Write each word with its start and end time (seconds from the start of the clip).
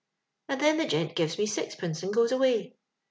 * 0.25 0.49
And 0.49 0.59
then 0.59 0.79
the 0.79 0.87
gent 0.87 1.13
gives 1.15 1.37
me 1.37 1.45
six 1.45 1.75
pence 1.75 2.01
and 2.01 2.11
goes 2.11 2.31
away. 2.31 2.73